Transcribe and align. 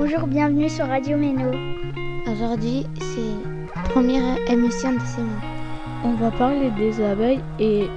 Bonjour, 0.00 0.28
bienvenue 0.28 0.70
sur 0.70 0.86
Radio 0.86 1.16
Méno. 1.16 1.50
Aujourd'hui, 2.30 2.86
c'est 3.00 3.74
la 3.74 3.82
première 3.88 4.38
émission 4.48 4.92
de 4.92 5.00
ce 5.00 5.20
mois. 5.20 5.42
On 6.04 6.14
va 6.14 6.30
parler 6.30 6.70
des 6.70 7.02
abeilles 7.02 7.42
et 7.58 7.88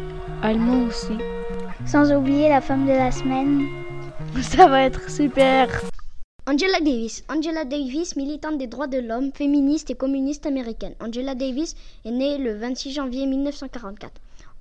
allemand 0.42 0.88
aussi. 0.88 1.14
Sans 1.86 2.12
oublier 2.12 2.50
la 2.50 2.60
femme 2.60 2.88
de 2.88 2.92
la 2.92 3.12
semaine. 3.12 3.68
Ça 4.42 4.68
va 4.68 4.82
être 4.82 5.12
super. 5.12 5.68
Angela 6.48 6.80
Davis. 6.80 7.24
Angela 7.30 7.66
Davis, 7.66 8.16
militante 8.16 8.58
des 8.58 8.66
droits 8.66 8.88
de 8.88 8.98
l'homme, 8.98 9.32
féministe 9.32 9.92
et 9.92 9.96
communiste 9.96 10.48
américaine. 10.48 10.96
Angela 11.02 11.36
Davis 11.36 11.76
est 12.04 12.10
née 12.10 12.40
le 12.40 12.56
26 12.56 12.94
janvier 12.94 13.28
1944 13.28 14.12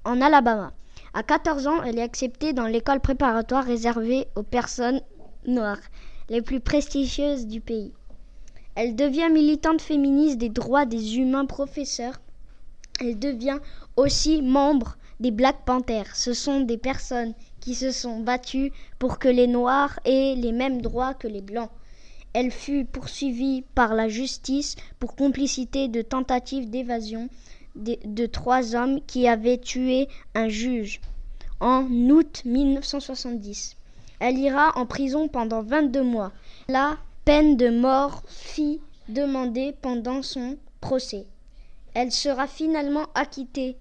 en 0.04 0.20
Alabama. 0.20 0.74
À 1.14 1.22
14 1.22 1.66
ans, 1.68 1.82
elle 1.84 1.98
est 2.00 2.02
acceptée 2.02 2.52
dans 2.52 2.66
l'école 2.66 3.00
préparatoire 3.00 3.64
réservée 3.64 4.26
aux 4.36 4.42
personnes 4.42 5.00
noires, 5.46 5.80
les 6.30 6.40
plus 6.40 6.60
prestigieuses 6.60 7.46
du 7.46 7.60
pays. 7.60 7.92
Elle 8.76 8.96
devient 8.96 9.28
militante 9.30 9.82
féministe 9.82 10.38
des 10.38 10.48
droits 10.48 10.86
des 10.86 11.18
humains 11.18 11.44
professeurs. 11.44 12.20
Elle 13.00 13.18
devient 13.18 13.58
aussi 13.96 14.40
membre 14.40 14.96
des 15.18 15.32
Black 15.32 15.64
Panthers. 15.66 16.14
Ce 16.14 16.32
sont 16.32 16.60
des 16.60 16.78
personnes 16.78 17.34
qui 17.60 17.74
se 17.74 17.90
sont 17.90 18.20
battues 18.20 18.72
pour 18.98 19.18
que 19.18 19.28
les 19.28 19.48
Noirs 19.48 19.98
aient 20.04 20.34
les 20.36 20.52
mêmes 20.52 20.80
droits 20.80 21.14
que 21.14 21.28
les 21.28 21.42
Blancs. 21.42 21.70
Elle 22.32 22.52
fut 22.52 22.84
poursuivie 22.84 23.64
par 23.74 23.94
la 23.94 24.08
justice 24.08 24.76
pour 25.00 25.16
complicité 25.16 25.88
de 25.88 26.00
tentative 26.00 26.70
d'évasion 26.70 27.28
de, 27.74 27.98
de, 28.04 28.26
trois 28.26 28.76
hommes 28.76 29.00
qui 29.06 29.26
avaient 29.26 29.58
tué 29.58 30.08
un 30.34 30.48
juge 30.48 31.00
en 31.58 31.84
août 32.08 32.42
1970. 32.44 33.76
Elle 34.20 34.38
ira 34.38 34.76
en 34.78 34.86
prison 34.86 35.28
pendant 35.28 35.62
22 35.62 36.02
mois. 36.02 36.32
La 36.68 36.98
peine 37.24 37.56
de 37.56 37.68
mort 37.70 38.22
fut 38.28 38.78
demandée 39.08 39.74
pendant 39.82 40.22
son 40.22 40.56
procès. 40.80 41.26
Elle 41.94 42.12
sera 42.12 42.46
finalement 42.46 43.06
acquittée 43.14 43.76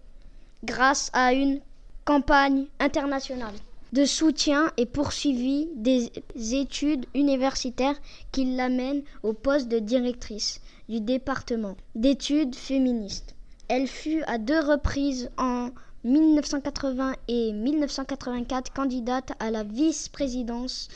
grâce 0.64 1.12
à 1.14 1.34
une 1.34 1.60
campagne 2.06 2.66
internationale 2.80 3.54
de 3.94 4.06
soutien 4.06 4.72
et 4.78 4.86
poursuivie 4.86 5.68
des 5.76 6.12
études 6.36 7.06
universitaires 7.16 8.00
qui 8.32 8.46
l'amènent 8.56 9.04
au 9.24 9.34
poste 9.34 9.68
de 9.68 9.80
directrice 9.80 10.62
du 10.88 11.02
département 11.02 11.76
d'études 11.96 12.56
féministes. 12.56 13.36
Elle 13.68 13.88
fut 13.88 14.24
à 14.24 14.38
deux 14.38 14.60
reprises 14.60 15.30
en 15.38 15.70
1980 16.04 17.14
et 17.28 17.52
1984 17.52 18.72
candidate 18.74 19.34
à 19.40 19.52
la 19.52 19.64
vice-présidence 19.64 20.88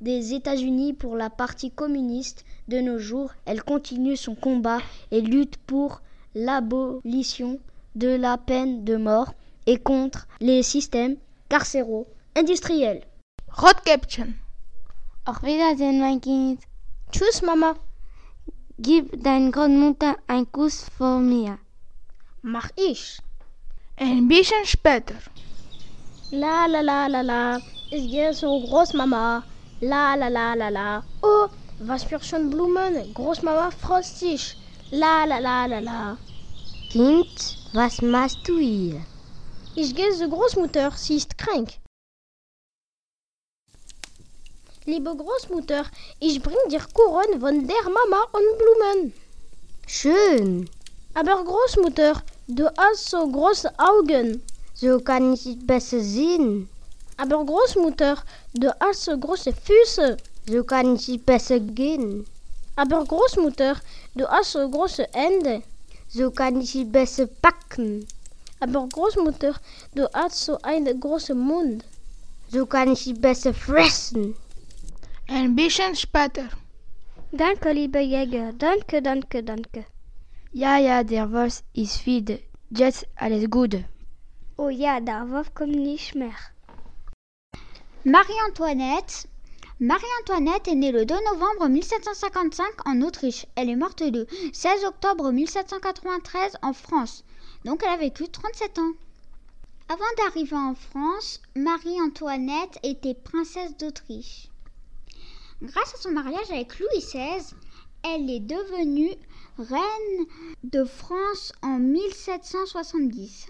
des 0.00 0.34
États-Unis 0.34 0.92
pour 0.92 1.16
la 1.16 1.30
partie 1.30 1.70
communiste. 1.70 2.44
De 2.68 2.80
nos 2.80 2.98
jours, 2.98 3.32
elle 3.46 3.62
continue 3.62 4.16
son 4.16 4.34
combat 4.34 4.80
et 5.10 5.20
lutte 5.20 5.56
pour 5.66 6.02
l'abolition 6.34 7.58
de 7.94 8.08
la 8.08 8.38
peine 8.38 8.84
de 8.84 8.96
mort 8.96 9.34
et 9.66 9.78
contre 9.78 10.28
les 10.40 10.62
systèmes 10.62 11.16
carcéraux 11.48 12.06
industriels. 12.36 13.02
Rotkäppchen. 13.52 14.34
Auf 15.26 15.42
Wiedersehen, 15.42 16.00
mein 16.00 16.20
Kind. 16.20 16.60
Tschüss, 17.10 17.42
Mama. 17.42 17.74
Gib 18.78 19.22
deiner 19.22 19.50
Großmutter 19.50 20.16
einen 20.28 20.50
Kuss 20.52 20.86
von 20.96 21.28
mir. 21.28 21.58
Mach 22.42 22.70
ich. 22.76 23.20
Ein 24.02 24.28
bisschen 24.28 24.64
später. 24.64 25.16
La 26.30 26.64
la 26.64 26.80
la 26.80 27.06
la 27.06 27.20
la. 27.20 27.60
Ich 27.90 28.10
gehe 28.10 28.32
zur 28.32 28.58
Großmama. 28.62 29.44
La 29.82 30.14
la 30.14 30.28
la 30.28 30.54
la 30.54 30.70
la. 30.70 31.04
Oh, 31.22 31.48
was 31.80 32.04
für 32.04 32.18
schön 32.22 32.48
Blumen. 32.48 33.12
Großmama 33.12 33.70
freut 33.70 34.06
sich. 34.06 34.56
La 34.90 35.26
la 35.26 35.38
la 35.38 35.66
la 35.66 35.80
la. 35.80 36.16
Kind, 36.90 37.58
was 37.74 38.00
machst 38.00 38.38
du 38.48 38.58
hier? 38.58 39.04
Ich 39.74 39.94
gehe 39.94 40.10
zur 40.16 40.28
Großmutter, 40.28 40.92
sie 40.96 41.16
ist 41.16 41.36
krank. 41.36 41.68
Liebe 44.86 45.14
Großmutter, 45.14 45.84
ich 46.20 46.40
bring 46.40 46.70
dir 46.70 46.84
Kuchen 46.94 47.38
von 47.38 47.68
der 47.68 47.84
Mama 47.84 48.20
und 48.32 48.58
Blumen. 48.60 49.12
Schön. 49.86 50.70
Aber 51.12 51.44
Großmutter, 51.44 52.22
du 52.50 52.70
hast 52.76 53.10
so 53.10 53.26
große 53.28 53.70
Augen. 53.78 54.42
So 54.74 54.98
kann 55.00 55.34
ich 55.34 55.58
besser 55.66 56.00
sehen. 56.00 56.68
Aber 57.16 57.44
Großmutter, 57.44 58.16
du 58.54 58.70
hast 58.80 59.04
so 59.04 59.18
große 59.18 59.52
Füße. 59.52 60.16
So 60.48 60.64
kann 60.64 60.96
ich 60.96 61.20
besser 61.24 61.60
gehen. 61.60 62.26
Aber 62.76 63.04
Großmutter, 63.04 63.76
du 64.14 64.26
hast 64.26 64.52
so 64.52 64.68
große 64.68 65.06
Hände. 65.12 65.62
So 66.08 66.30
kann 66.30 66.60
ich 66.60 66.74
besser 66.90 67.26
packen. 67.26 68.06
Aber 68.58 68.88
Großmutter, 68.88 69.54
du 69.94 70.08
hast 70.12 70.44
so 70.44 70.58
einen 70.62 70.98
großen 70.98 71.38
Mund. 71.38 71.84
So 72.50 72.66
kann 72.66 72.92
ich 72.92 73.14
besser 73.20 73.54
fressen. 73.54 74.34
Ein 75.28 75.54
bisschen 75.54 75.94
später. 75.94 76.48
Danke, 77.32 77.70
lieber 77.72 78.00
Jäger. 78.00 78.52
Danke, 78.54 79.00
danke, 79.00 79.42
danke. 79.44 79.84
Ja, 80.52 80.78
ja, 80.78 81.04
der 81.04 81.30
Wolf 81.30 81.62
ist 81.74 82.06
wieder. 82.06 82.36
Jetzt 82.70 83.06
alles 83.14 83.48
Gute. 83.48 83.84
Oh 84.56 84.68
ja, 84.68 84.98
der 84.98 85.30
Wolf 85.30 85.54
kommt 85.54 85.76
nicht 85.76 86.16
mehr. 86.16 86.34
Marie-Antoinette. 88.02 89.28
Marie-Antoinette 89.78 90.66
est 90.66 90.74
née 90.74 90.90
le 90.90 91.06
2 91.06 91.14
novembre 91.14 91.68
1755 91.68 92.66
en 92.84 93.00
Autriche. 93.02 93.46
Elle 93.54 93.70
est 93.70 93.76
morte 93.76 94.00
le 94.00 94.26
16 94.52 94.86
octobre 94.86 95.30
1793 95.30 96.56
en 96.62 96.72
France. 96.72 97.22
Donc 97.64 97.84
elle 97.84 97.94
a 97.94 97.96
vécu 97.96 98.28
37 98.28 98.80
ans. 98.80 98.92
Avant 99.88 100.12
d'arriver 100.18 100.56
en 100.56 100.74
France, 100.74 101.40
Marie-Antoinette 101.54 102.76
était 102.82 103.14
princesse 103.14 103.76
d'Autriche. 103.76 104.48
Grâce 105.62 105.94
à 105.94 105.98
son 105.98 106.10
mariage 106.10 106.50
avec 106.50 106.76
Louis 106.80 106.98
XVI, 106.98 107.54
elle 108.02 108.28
est 108.28 108.40
devenue 108.40 109.14
reine 109.60 110.26
de 110.64 110.84
France 110.84 111.52
en 111.62 111.78
1770. 111.78 113.48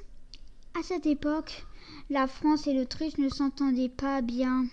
À 0.78 0.82
cette 0.82 1.06
époque, 1.06 1.64
la 2.10 2.26
France 2.26 2.66
et 2.66 2.74
l'Autriche 2.74 3.18
ne 3.18 3.28
s'entendaient 3.28 3.88
pas 3.88 4.20
bien. 4.20 4.66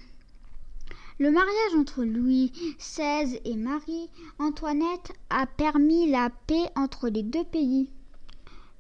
Le 1.20 1.32
mariage 1.32 1.76
entre 1.78 2.04
Louis 2.04 2.52
XVI 2.80 3.40
et 3.46 3.56
Marie-Antoinette 3.56 5.14
a 5.30 5.46
permis 5.46 6.10
la 6.10 6.30
paix 6.48 6.70
entre 6.76 7.10
les 7.10 7.24
deux 7.24 7.44
pays. 7.44 7.90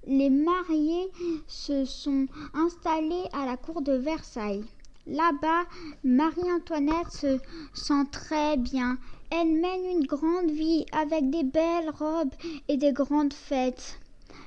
Les 0.06 0.29
mariés 0.29 1.12
se 1.47 1.85
sont 1.85 2.28
installés 2.53 3.25
à 3.34 3.46
la 3.46 3.57
cour 3.57 3.81
de 3.81 3.94
Versailles. 3.94 4.66
Là-bas, 5.09 5.63
Marie-Antoinette 6.03 7.12
se 7.12 7.40
sent 7.73 8.03
très 8.12 8.57
bien. 8.57 8.97
Elle 9.31 9.53
mène 9.53 9.85
une 9.85 10.06
grande 10.06 10.51
vie 10.51 10.85
avec 10.91 11.29
des 11.29 11.44
belles 11.44 11.90
robes 11.97 12.34
et 12.68 12.75
des 12.75 12.91
grandes 12.91 13.34
fêtes. 13.34 14.01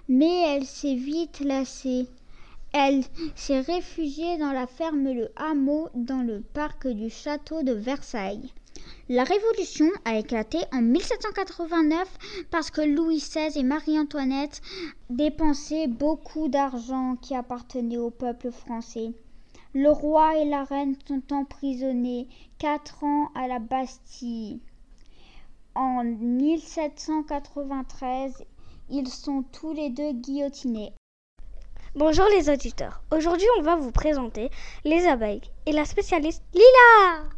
Mais 0.09 0.43
elle 0.49 0.67
s'est 0.67 0.97
vite 0.97 1.41
lassée. 1.41 2.09
Elle 2.75 3.05
s'est 3.35 3.61
réfugiée 3.61 4.37
dans 4.37 4.53
la 4.53 4.67
ferme 4.67 5.05
Le 5.05 5.31
Hameau 5.37 5.89
dans 5.95 6.23
le 6.23 6.41
parc 6.41 6.87
du 6.87 7.09
château 7.09 7.63
de 7.63 7.73
Versailles. 7.73 8.53
La 9.09 9.25
Révolution 9.25 9.89
a 10.05 10.19
éclaté 10.19 10.59
en 10.73 10.83
1789 10.83 12.47
parce 12.51 12.71
que 12.71 12.83
Louis 12.83 13.17
XVI 13.17 13.59
et 13.59 13.63
Marie-Antoinette 13.63 14.61
dépensaient 15.09 15.89
beaucoup 15.89 16.49
d'argent 16.49 17.17
qui 17.17 17.35
appartenait 17.35 17.97
au 17.97 18.11
peuple 18.11 18.51
français. 18.51 19.15
Le 19.73 19.93
roi 19.93 20.37
et 20.37 20.47
la 20.47 20.65
reine 20.65 20.97
sont 21.07 21.23
emprisonnés 21.33 22.27
quatre 22.59 23.05
ans 23.05 23.31
à 23.37 23.47
la 23.47 23.61
Bastille. 23.61 24.59
En 25.77 26.03
1793, 26.03 28.45
ils 28.91 29.07
sont 29.07 29.45
tous 29.53 29.73
les 29.73 29.91
deux 29.91 30.11
guillotinés. 30.11 30.93
Bonjour 31.95 32.25
les 32.37 32.51
auditeurs. 32.51 33.01
Aujourd'hui, 33.17 33.47
on 33.61 33.63
va 33.63 33.77
vous 33.77 33.93
présenter 33.93 34.51
les 34.85 35.07
abeilles 35.07 35.43
et 35.67 35.73
la 35.73 35.85
spécialiste 35.85 36.43
Lila. 36.53 37.29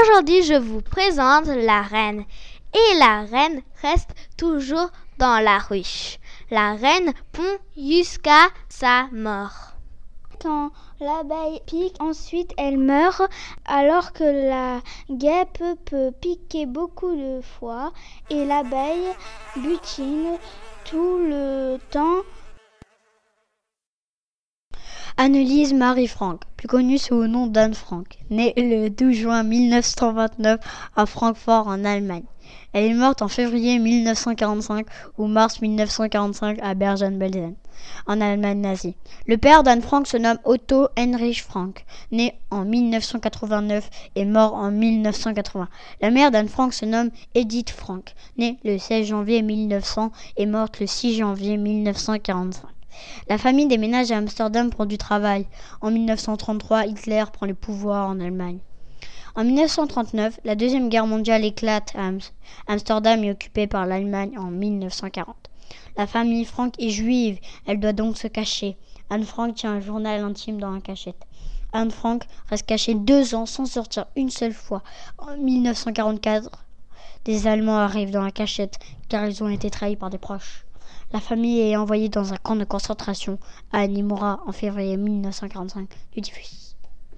Aujourd'hui, 0.00 0.44
je 0.44 0.54
vous 0.54 0.80
présente 0.80 1.46
la 1.46 1.82
reine. 1.82 2.24
Et 2.72 2.94
la 3.00 3.22
reine 3.22 3.62
reste 3.82 4.10
toujours 4.36 4.92
dans 5.18 5.42
la 5.42 5.58
ruche. 5.58 6.20
La 6.52 6.76
reine 6.76 7.12
pond 7.32 7.58
jusqu'à 7.76 8.46
sa 8.68 9.08
mort. 9.10 9.73
L'abeille 11.00 11.60
pique, 11.66 11.96
ensuite 12.00 12.52
elle 12.58 12.76
meurt, 12.76 13.22
alors 13.64 14.12
que 14.12 14.24
la 14.24 14.80
guêpe 15.10 15.62
peut 15.86 16.12
piquer 16.20 16.66
beaucoup 16.66 17.16
de 17.16 17.40
fois 17.40 17.92
et 18.28 18.44
l'abeille 18.44 19.08
butine 19.56 20.36
tout 20.84 21.16
le 21.18 21.78
temps 21.90 22.20
Annelise 25.16 25.72
Marie 25.74 26.08
Frank, 26.08 26.40
plus 26.56 26.66
connue 26.66 26.98
sous 26.98 27.20
le 27.20 27.28
nom 27.28 27.46
d'Anne 27.46 27.74
Frank, 27.74 28.18
née 28.30 28.52
le 28.56 28.88
12 28.88 29.14
juin 29.14 29.42
1929 29.44 30.58
à 30.96 31.06
Francfort 31.06 31.68
en 31.68 31.84
Allemagne. 31.84 32.24
Elle 32.72 32.86
est 32.86 32.94
morte 32.94 33.22
en 33.22 33.28
février 33.28 33.78
1945 33.78 34.84
ou 35.16 35.28
mars 35.28 35.62
1945 35.62 36.58
à 36.60 36.74
Bergen-Belsen, 36.74 37.54
en 38.08 38.20
Allemagne 38.20 38.60
nazie. 38.60 38.96
Le 39.28 39.38
père 39.38 39.62
d'Anne 39.62 39.82
Frank 39.82 40.08
se 40.08 40.16
nomme 40.16 40.40
Otto 40.42 40.88
Heinrich 40.96 41.44
Frank, 41.44 41.84
né 42.10 42.34
en 42.50 42.64
1989 42.64 43.88
et 44.16 44.24
mort 44.24 44.54
en 44.54 44.72
1980. 44.72 45.68
La 46.00 46.10
mère 46.10 46.32
d'Anne 46.32 46.48
Frank 46.48 46.74
se 46.74 46.86
nomme 46.86 47.10
Edith 47.36 47.70
Frank, 47.70 48.14
née 48.36 48.58
le 48.64 48.78
16 48.78 49.06
janvier 49.06 49.42
1900 49.42 50.10
et 50.38 50.46
morte 50.46 50.80
le 50.80 50.88
6 50.88 51.18
janvier 51.18 51.56
1945. 51.56 52.73
La 53.28 53.38
famille 53.38 53.66
déménage 53.66 54.10
à 54.12 54.16
Amsterdam 54.16 54.70
pour 54.70 54.86
du 54.86 54.98
travail. 54.98 55.46
En 55.80 55.90
1933, 55.90 56.86
Hitler 56.86 57.24
prend 57.32 57.46
le 57.46 57.54
pouvoir 57.54 58.08
en 58.08 58.20
Allemagne. 58.20 58.58
En 59.36 59.44
1939, 59.44 60.40
la 60.44 60.54
Deuxième 60.54 60.88
Guerre 60.88 61.08
mondiale 61.08 61.44
éclate 61.44 61.92
à 61.96 62.10
Amsterdam 62.68 63.24
est 63.24 63.32
occupée 63.32 63.66
par 63.66 63.84
l'Allemagne 63.84 64.38
en 64.38 64.50
1940. 64.50 65.34
La 65.96 66.06
famille 66.06 66.44
Frank 66.44 66.74
est 66.78 66.90
juive, 66.90 67.38
elle 67.66 67.80
doit 67.80 67.92
donc 67.92 68.16
se 68.16 68.28
cacher. 68.28 68.76
Anne 69.10 69.24
Frank 69.24 69.54
tient 69.54 69.72
un 69.72 69.80
journal 69.80 70.22
intime 70.22 70.60
dans 70.60 70.70
la 70.70 70.80
cachette. 70.80 71.22
Anne 71.72 71.90
Frank 71.90 72.24
reste 72.48 72.66
cachée 72.66 72.94
deux 72.94 73.34
ans 73.34 73.46
sans 73.46 73.66
sortir 73.66 74.06
une 74.14 74.30
seule 74.30 74.52
fois. 74.52 74.82
En 75.18 75.36
1944, 75.36 76.64
des 77.24 77.46
Allemands 77.48 77.78
arrivent 77.78 78.12
dans 78.12 78.22
la 78.22 78.30
cachette 78.30 78.78
car 79.08 79.26
ils 79.26 79.42
ont 79.42 79.48
été 79.48 79.70
trahis 79.70 79.96
par 79.96 80.10
des 80.10 80.18
proches. 80.18 80.63
La 81.14 81.20
famille 81.20 81.60
est 81.60 81.76
envoyée 81.76 82.08
dans 82.08 82.32
un 82.32 82.36
camp 82.36 82.56
de 82.56 82.64
concentration 82.64 83.38
à 83.70 83.78
Animora 83.78 84.40
en 84.48 84.50
février 84.50 84.96
1945 84.96 85.88
du 86.12 86.20
diffus. 86.20 86.63